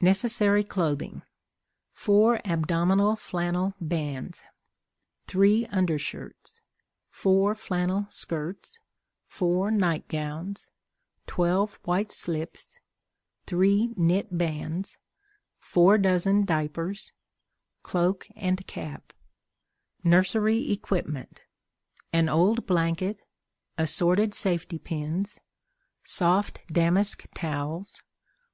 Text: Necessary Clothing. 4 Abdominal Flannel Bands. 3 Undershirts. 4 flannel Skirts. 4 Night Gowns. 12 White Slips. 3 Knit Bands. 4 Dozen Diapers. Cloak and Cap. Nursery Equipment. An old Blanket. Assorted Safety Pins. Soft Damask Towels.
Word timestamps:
Necessary 0.00 0.64
Clothing. 0.64 1.20
4 1.92 2.40
Abdominal 2.46 3.16
Flannel 3.16 3.74
Bands. 3.78 4.42
3 5.26 5.66
Undershirts. 5.66 6.62
4 7.10 7.54
flannel 7.54 8.06
Skirts. 8.08 8.78
4 9.26 9.70
Night 9.70 10.08
Gowns. 10.08 10.70
12 11.26 11.74
White 11.84 12.10
Slips. 12.10 12.80
3 13.44 13.92
Knit 13.94 14.38
Bands. 14.38 14.96
4 15.58 15.98
Dozen 15.98 16.46
Diapers. 16.46 17.12
Cloak 17.82 18.26
and 18.34 18.66
Cap. 18.66 19.12
Nursery 20.02 20.72
Equipment. 20.72 21.42
An 22.10 22.30
old 22.30 22.64
Blanket. 22.64 23.20
Assorted 23.76 24.32
Safety 24.32 24.78
Pins. 24.78 25.38
Soft 26.02 26.62
Damask 26.72 27.26
Towels. 27.34 28.02